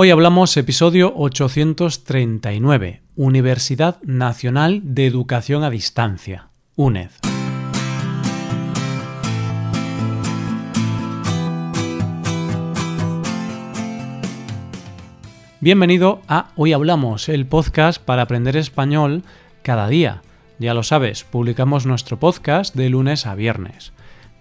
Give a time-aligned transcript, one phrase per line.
[0.00, 7.10] Hoy hablamos episodio 839, Universidad Nacional de Educación a Distancia, UNED.
[15.58, 19.24] Bienvenido a Hoy Hablamos, el podcast para aprender español
[19.62, 20.22] cada día.
[20.60, 23.92] Ya lo sabes, publicamos nuestro podcast de lunes a viernes.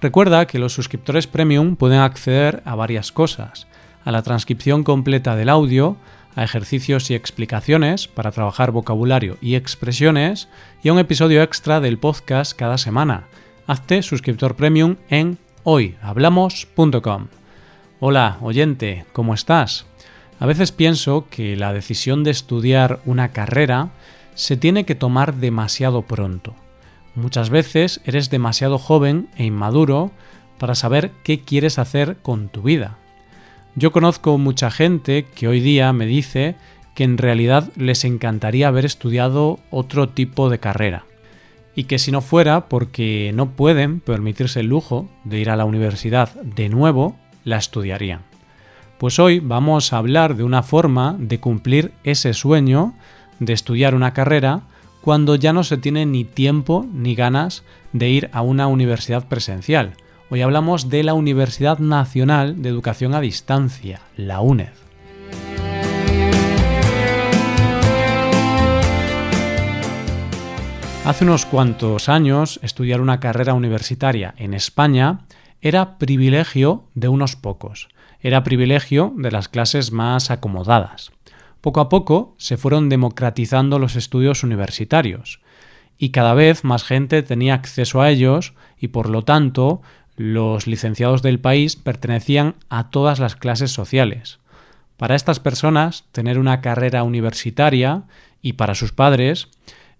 [0.01, 3.65] Recuerda que los suscriptores premium pueden acceder a varias cosas
[4.07, 5.97] a la transcripción completa del audio,
[6.33, 10.47] a ejercicios y explicaciones para trabajar vocabulario y expresiones
[10.81, 13.27] y a un episodio extra del podcast cada semana.
[13.67, 17.27] Hazte suscriptor premium en hoyhablamos.com.
[17.99, 19.85] Hola, oyente, ¿cómo estás?
[20.39, 23.89] A veces pienso que la decisión de estudiar una carrera
[24.35, 26.55] se tiene que tomar demasiado pronto.
[27.13, 30.11] Muchas veces eres demasiado joven e inmaduro
[30.59, 32.99] para saber qué quieres hacer con tu vida.
[33.77, 36.55] Yo conozco mucha gente que hoy día me dice
[36.95, 41.05] que en realidad les encantaría haber estudiado otro tipo de carrera
[41.75, 45.65] y que si no fuera porque no pueden permitirse el lujo de ir a la
[45.65, 48.21] universidad de nuevo, la estudiarían.
[48.97, 52.95] Pues hoy vamos a hablar de una forma de cumplir ese sueño
[53.37, 54.61] de estudiar una carrera
[55.01, 59.93] cuando ya no se tiene ni tiempo ni ganas de ir a una universidad presencial,
[60.29, 64.73] Hoy hablamos de la Universidad Nacional de Educación a Distancia, la UNED.
[71.05, 75.21] Hace unos cuantos años, estudiar una carrera universitaria en España
[75.61, 77.87] era privilegio de unos pocos,
[78.19, 81.13] era privilegio de las clases más acomodadas.
[81.61, 85.39] Poco a poco se fueron democratizando los estudios universitarios
[85.97, 89.81] y cada vez más gente tenía acceso a ellos y por lo tanto
[90.17, 94.39] los licenciados del país pertenecían a todas las clases sociales.
[94.97, 98.03] Para estas personas, tener una carrera universitaria
[98.41, 99.49] y para sus padres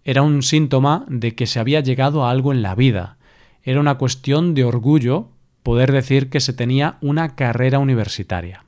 [0.03, 3.17] era un síntoma de que se había llegado a algo en la vida.
[3.61, 5.29] Era una cuestión de orgullo
[5.61, 8.63] poder decir que se tenía una carrera universitaria.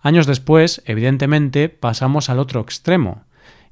[0.00, 3.24] Años después, evidentemente, pasamos al otro extremo,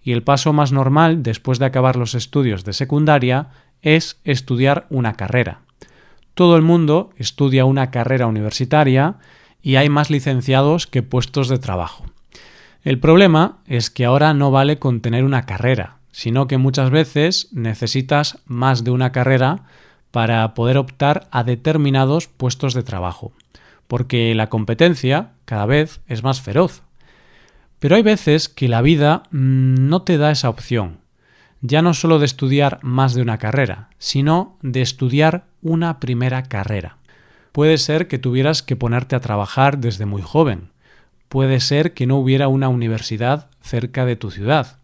[0.03, 3.49] y el paso más normal después de acabar los estudios de secundaria
[3.81, 5.61] es estudiar una carrera.
[6.35, 9.17] Todo el mundo estudia una carrera universitaria
[9.63, 12.05] y hay más licenciados que puestos de trabajo.
[12.83, 17.49] El problema es que ahora no vale con tener una carrera, sino que muchas veces
[17.53, 19.65] necesitas más de una carrera
[20.11, 23.33] para poder optar a determinados puestos de trabajo,
[23.87, 26.83] porque la competencia cada vez es más feroz.
[27.79, 31.03] Pero hay veces que la vida mm, no te da esa opción
[31.63, 36.99] ya no solo de estudiar más de una carrera, sino de estudiar una primera carrera.
[37.53, 40.71] Puede ser que tuvieras que ponerte a trabajar desde muy joven.
[41.29, 44.79] Puede ser que no hubiera una universidad cerca de tu ciudad.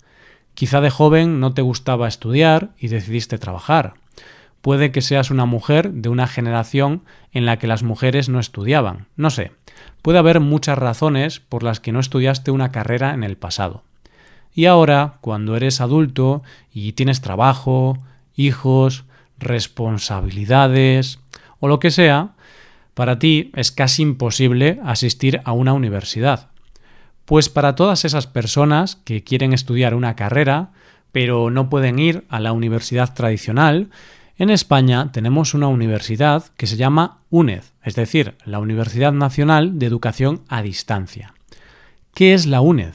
[0.54, 3.94] Quizá de joven no te gustaba estudiar y decidiste trabajar.
[4.60, 7.02] Puede que seas una mujer de una generación
[7.32, 9.06] en la que las mujeres no estudiaban.
[9.16, 9.52] No sé.
[10.02, 13.82] Puede haber muchas razones por las que no estudiaste una carrera en el pasado.
[14.52, 17.98] Y ahora, cuando eres adulto y tienes trabajo,
[18.34, 19.04] hijos,
[19.38, 21.20] responsabilidades
[21.60, 22.34] o lo que sea,
[22.94, 26.50] para ti es casi imposible asistir a una universidad.
[27.24, 30.70] Pues para todas esas personas que quieren estudiar una carrera,
[31.12, 33.90] pero no pueden ir a la universidad tradicional,
[34.36, 39.86] en España tenemos una universidad que se llama UNED, es decir, la Universidad Nacional de
[39.86, 41.34] Educación a Distancia.
[42.14, 42.94] ¿Qué es la UNED?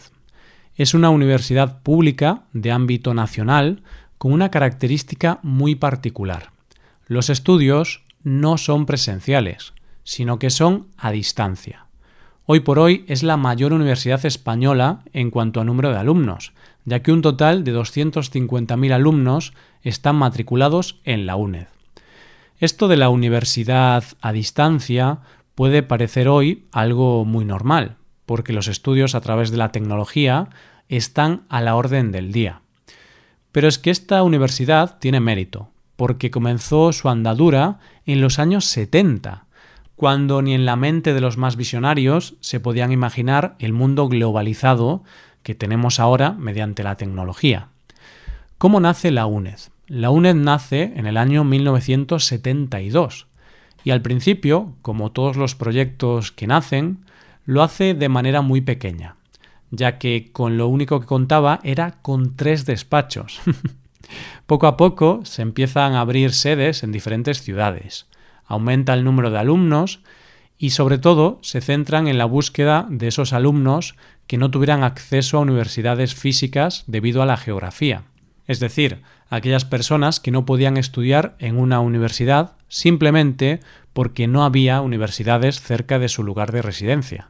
[0.76, 3.84] Es una universidad pública de ámbito nacional
[4.24, 6.52] con una característica muy particular.
[7.08, 9.74] Los estudios no son presenciales,
[10.06, 11.88] sino que son a distancia.
[12.46, 16.54] Hoy por hoy es la mayor universidad española en cuanto a número de alumnos,
[16.86, 19.52] ya que un total de 250.000 alumnos
[19.82, 21.68] están matriculados en la UNED.
[22.60, 25.20] Esto de la universidad a distancia
[25.54, 30.48] puede parecer hoy algo muy normal, porque los estudios a través de la tecnología
[30.88, 32.63] están a la orden del día.
[33.54, 39.46] Pero es que esta universidad tiene mérito, porque comenzó su andadura en los años 70,
[39.96, 45.04] cuando ni en la mente de los más visionarios se podían imaginar el mundo globalizado
[45.44, 47.70] que tenemos ahora mediante la tecnología.
[48.58, 49.60] ¿Cómo nace la UNED?
[49.88, 53.28] La UNED nace en el año 1972
[53.84, 57.06] y al principio, como todos los proyectos que nacen,
[57.46, 59.18] lo hace de manera muy pequeña,
[59.76, 63.42] ya que con lo único que contaba era con tres despachos.
[64.46, 68.06] poco a poco se empiezan a abrir sedes en diferentes ciudades,
[68.46, 70.02] aumenta el número de alumnos
[70.60, 73.96] y sobre todo se centran en la búsqueda de esos alumnos
[74.28, 78.04] que no tuvieran acceso a universidades físicas debido a la geografía.
[78.46, 83.60] Es decir, aquellas personas que no podían estudiar en una universidad simplemente
[83.94, 87.30] porque no había universidades cerca de su lugar de residencia.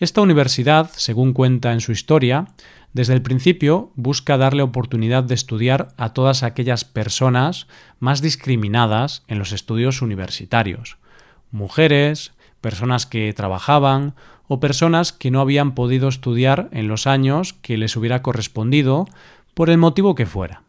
[0.00, 2.46] Esta universidad, según cuenta en su historia,
[2.94, 7.66] desde el principio busca darle oportunidad de estudiar a todas aquellas personas
[7.98, 10.96] más discriminadas en los estudios universitarios,
[11.50, 12.32] mujeres,
[12.62, 14.14] personas que trabajaban
[14.48, 19.06] o personas que no habían podido estudiar en los años que les hubiera correspondido
[19.52, 20.62] por el motivo que fuera.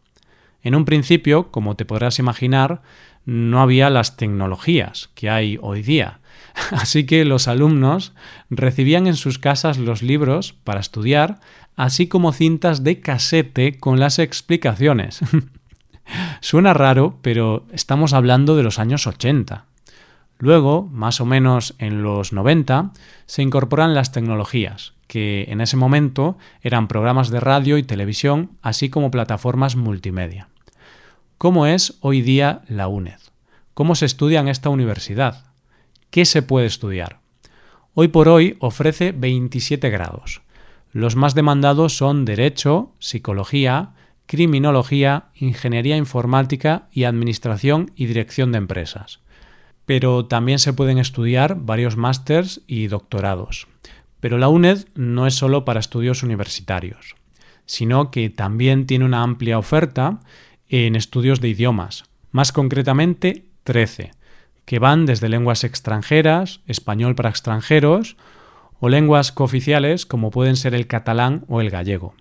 [0.62, 2.82] En un principio, como te podrás imaginar,
[3.24, 6.20] no había las tecnologías que hay hoy día,
[6.72, 8.12] así que los alumnos
[8.50, 11.40] recibían en sus casas los libros para estudiar,
[11.76, 15.20] así como cintas de casete con las explicaciones.
[16.40, 19.66] Suena raro, pero estamos hablando de los años 80.
[20.38, 22.90] Luego, más o menos en los 90,
[23.26, 28.90] se incorporan las tecnologías, que en ese momento eran programas de radio y televisión, así
[28.90, 30.48] como plataformas multimedia.
[31.38, 33.18] ¿Cómo es hoy día la UNED?
[33.74, 35.51] ¿Cómo se estudia en esta universidad?
[36.12, 37.18] ¿Qué se puede estudiar?
[37.94, 40.42] Hoy por hoy ofrece 27 grados.
[40.92, 43.94] Los más demandados son Derecho, Psicología,
[44.26, 49.22] Criminología, Ingeniería Informática y Administración y Dirección de Empresas
[49.84, 53.68] pero también se pueden estudiar varios másters y doctorados.
[54.20, 57.16] Pero la UNED no es solo para estudios universitarios,
[57.66, 60.20] sino que también tiene una amplia oferta
[60.68, 64.12] en estudios de idiomas, más concretamente 13,
[64.64, 68.16] que van desde lenguas extranjeras, español para extranjeros,
[68.80, 72.14] o lenguas cooficiales como pueden ser el catalán o el gallego.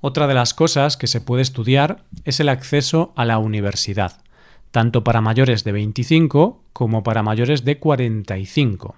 [0.00, 4.22] Otra de las cosas que se puede estudiar es el acceso a la universidad,
[4.70, 8.94] tanto para mayores de 25 como para mayores de 45.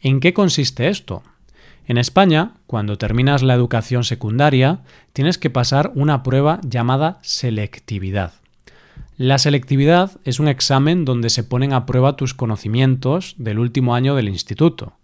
[0.00, 1.22] ¿En qué consiste esto?
[1.86, 4.80] En España, cuando terminas la educación secundaria,
[5.12, 8.34] tienes que pasar una prueba llamada selectividad.
[9.22, 14.14] La selectividad es un examen donde se ponen a prueba tus conocimientos del último año
[14.14, 14.94] del instituto.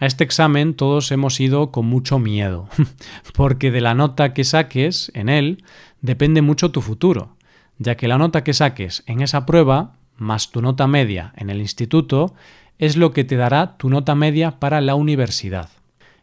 [0.00, 2.68] A este examen todos hemos ido con mucho miedo,
[3.34, 5.62] porque de la nota que saques en él
[6.00, 7.36] depende mucho tu futuro
[7.78, 11.60] ya que la nota que saques en esa prueba, más tu nota media en el
[11.60, 12.34] instituto,
[12.78, 15.68] es lo que te dará tu nota media para la universidad.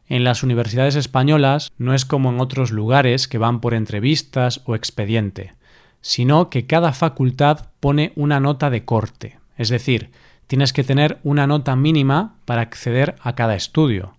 [0.07, 4.75] En las universidades españolas no es como en otros lugares que van por entrevistas o
[4.75, 5.53] expediente,
[6.01, 10.09] sino que cada facultad pone una nota de corte, es decir,
[10.47, 14.15] tienes que tener una nota mínima para acceder a cada estudio,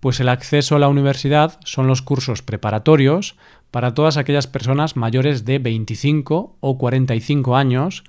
[0.00, 3.36] pues el acceso a la universidad son los cursos preparatorios
[3.70, 8.04] para todas aquellas personas mayores de 25 o 45 años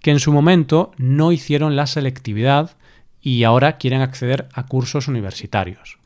[0.00, 2.76] que en su momento no hicieron la selectividad
[3.20, 5.98] y ahora quieren acceder a cursos universitarios.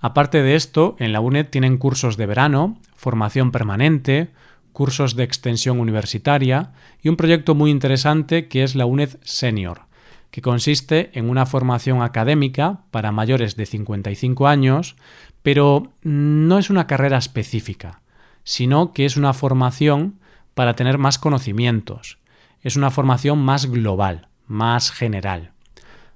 [0.00, 4.30] Aparte de esto, en la UNED tienen cursos de verano, formación permanente,
[4.76, 9.86] cursos de extensión universitaria y un proyecto muy interesante que es la UNED Senior,
[10.30, 14.96] que consiste en una formación académica para mayores de 55 años,
[15.42, 18.02] pero no es una carrera específica
[18.46, 20.20] sino que es una formación
[20.54, 22.18] para tener más conocimientos.
[22.62, 25.50] Es una formación más global, más general.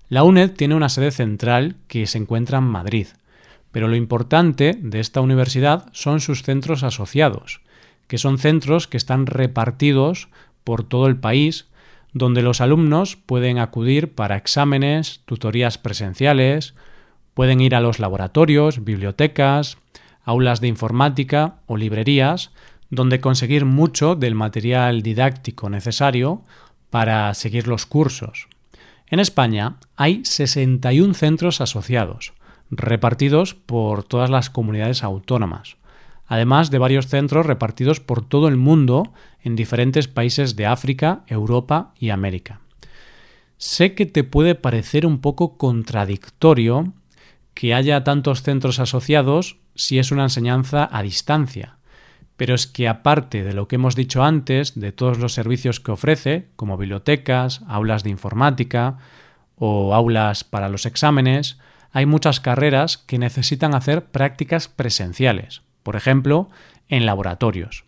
[0.09, 3.09] La UNED tiene una sede central que se encuentra en Madrid,
[3.73, 7.63] pero lo importante de esta universidad son sus centros asociados,
[8.11, 10.31] que son centros que están repartidos
[10.65, 11.69] por todo el país,
[12.13, 16.75] donde los alumnos pueden acudir para exámenes, tutorías presenciales,
[17.35, 19.79] pueden ir a los laboratorios, bibliotecas,
[20.25, 22.51] aulas de informática o librerías
[22.91, 26.43] donde conseguir mucho del material didáctico necesario
[26.91, 28.49] para seguir los cursos.
[29.07, 32.33] En España hay 61 centros asociados,
[32.73, 35.77] repartidos por todas las comunidades autónomas,
[36.31, 41.93] además de varios centros repartidos por todo el mundo en diferentes países de África, Europa
[41.99, 42.61] y América.
[43.59, 46.93] Sé que te puede parecer un poco contradictorio
[47.53, 51.79] que haya tantos centros asociados si es una enseñanza a distancia.
[52.37, 55.91] Pero es que aparte de lo que hemos dicho antes, de todos los servicios que
[55.91, 58.99] ofrece, como bibliotecas, aulas de informática
[59.57, 61.59] o aulas para los exámenes,
[61.91, 66.49] hay muchas carreras que necesitan hacer prácticas presenciales, por ejemplo,
[66.89, 67.85] en laboratorios.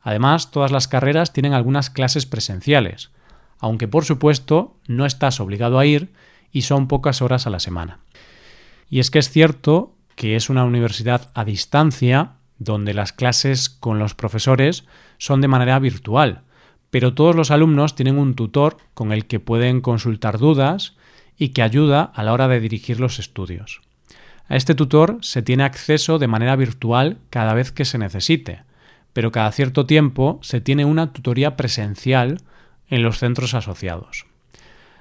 [0.00, 3.10] Además, todas las carreras tienen algunas clases presenciales,
[3.58, 6.12] aunque por supuesto no estás obligado a ir
[6.52, 8.00] y son pocas horas a la semana.
[8.88, 13.98] Y es que es cierto que es una universidad a distancia donde las clases con
[13.98, 14.84] los profesores
[15.18, 16.42] son de manera virtual,
[16.90, 20.96] pero todos los alumnos tienen un tutor con el que pueden consultar dudas
[21.36, 23.80] y que ayuda a la hora de dirigir los estudios.
[24.48, 28.62] A este tutor se tiene acceso de manera virtual cada vez que se necesite,
[29.12, 32.40] pero cada cierto tiempo se tiene una tutoría presencial
[32.88, 34.26] en los centros asociados.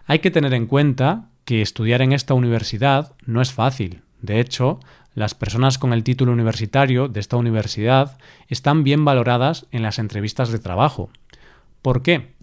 [0.06, 4.02] Hay que tener en cuenta que estudiar en esta universidad no es fácil.
[4.22, 4.80] De hecho,
[5.16, 8.18] las personas con el título universitario de esta universidad
[8.50, 11.10] están bien valoradas en las entrevistas de trabajo.
[11.82, 12.34] ¿Por qué?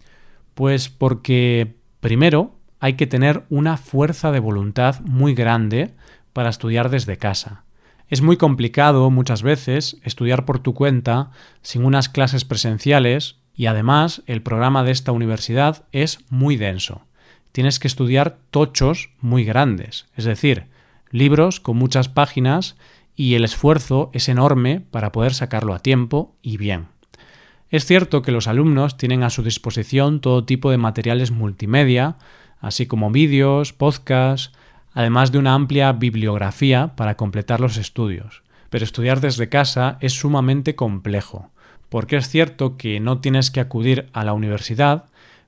[0.54, 5.94] Pues porque, primero, hay que tener una fuerza de voluntad muy grande
[6.34, 7.64] para estudiar desde casa.
[8.08, 11.30] Es muy complicado muchas veces estudiar por tu cuenta
[11.62, 17.06] sin unas clases presenciales y además el programa de esta universidad es muy denso
[17.54, 20.66] tienes que estudiar tochos muy grandes, es decir,
[21.12, 22.74] libros con muchas páginas
[23.14, 26.88] y el esfuerzo es enorme para poder sacarlo a tiempo y bien.
[27.70, 32.16] Es cierto que los alumnos tienen a su disposición todo tipo de materiales multimedia,
[32.58, 34.50] así como vídeos, podcasts,
[34.94, 38.42] además de una amplia bibliografía para completar los estudios.
[38.70, 41.50] Pero estudiar desde casa es sumamente complejo,
[41.88, 45.04] porque es cierto que no tienes que acudir a la universidad,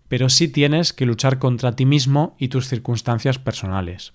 [0.08, 4.12] pero sí tienes que luchar contra ti mismo y tus circunstancias personales.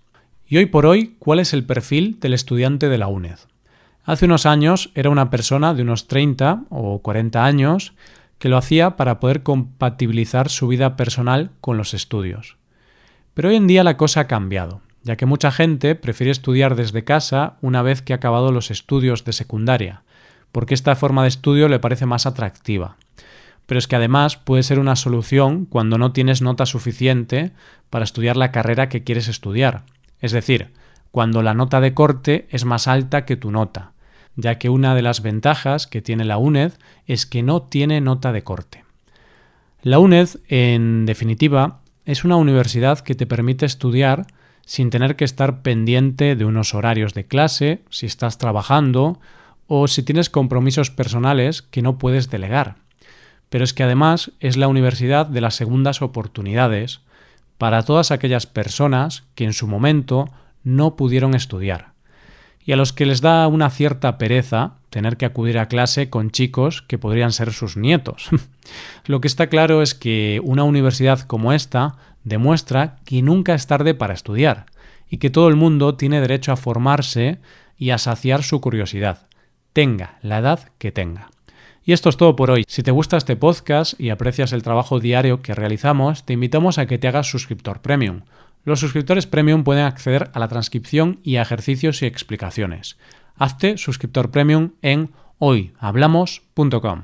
[0.47, 3.39] Y hoy por hoy, ¿cuál es el perfil del estudiante de la UNED?
[4.03, 7.93] Hace unos años era una persona de unos 30 o 40 años
[8.39, 12.57] que lo hacía para poder compatibilizar su vida personal con los estudios.
[13.33, 17.03] Pero hoy en día la cosa ha cambiado, ya que mucha gente prefiere estudiar desde
[17.03, 20.03] casa una vez que ha acabado los estudios de secundaria,
[20.51, 22.97] porque esta forma de estudio le parece más atractiva
[23.71, 27.51] pero es que además puede ser una solución cuando no tienes nota suficiente
[27.89, 29.83] para estudiar la carrera que quieres estudiar.
[30.19, 30.73] Es decir,
[31.11, 33.93] cuando la nota de corte es más alta que tu nota,
[34.35, 36.73] ya que una de las ventajas que tiene la UNED
[37.07, 38.83] es que no tiene nota de corte.
[39.83, 44.27] La UNED, en definitiva, es una universidad que te permite estudiar
[44.71, 49.19] sin tener que estar pendiente de unos horarios de clase, si estás trabajando
[49.67, 52.75] o si tienes compromisos personales que no puedes delegar
[53.51, 57.01] pero es que además es la universidad de las segundas oportunidades
[57.57, 60.29] para todas aquellas personas que en su momento
[60.63, 61.91] no pudieron estudiar
[62.65, 66.31] y a los que les da una cierta pereza tener que acudir a clase con
[66.31, 68.29] chicos que podrían ser sus nietos.
[69.05, 73.93] Lo que está claro es que una universidad como esta demuestra que nunca es tarde
[73.93, 74.65] para estudiar
[75.09, 77.39] y que todo el mundo tiene derecho a formarse
[77.77, 79.27] y a saciar su curiosidad,
[79.73, 81.31] tenga la edad que tenga.
[81.83, 82.63] Y esto es todo por hoy.
[82.67, 86.85] Si te gusta este podcast y aprecias el trabajo diario que realizamos, te invitamos a
[86.85, 88.21] que te hagas suscriptor premium.
[88.63, 92.97] Los suscriptores premium pueden acceder a la transcripción y a ejercicios y explicaciones.
[93.35, 97.03] Hazte suscriptor premium en hoyhablamos.com.